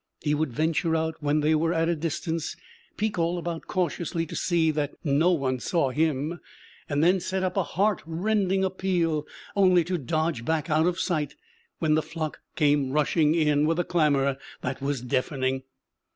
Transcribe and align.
He 0.23 0.33
would 0.33 0.51
venture 0.51 0.95
out 0.95 1.17
when 1.19 1.41
they 1.41 1.53
were 1.53 1.75
at 1.75 1.87
a 1.87 1.95
distance, 1.95 2.55
peek 2.97 3.19
all 3.19 3.37
about 3.37 3.67
cautiously 3.67 4.25
to 4.25 4.35
see 4.35 4.71
that 4.71 4.95
no 5.03 5.29
one 5.29 5.59
saw 5.59 5.91
him, 5.91 6.39
then 6.89 7.19
set 7.19 7.43
up 7.43 7.55
a 7.55 7.61
heart 7.61 8.01
rending 8.07 8.63
appeal, 8.63 9.27
only 9.55 9.83
to 9.83 9.99
dodge 9.99 10.43
back 10.43 10.71
out 10.71 10.87
of 10.87 10.99
sight 10.99 11.35
when 11.77 11.93
the 11.93 12.01
flock 12.01 12.39
came 12.55 12.89
rushing 12.91 13.35
in 13.35 13.67
with 13.67 13.77
a 13.77 13.83
clamor 13.83 14.39
that 14.61 14.81
was 14.81 15.01
deafening. 15.03 15.61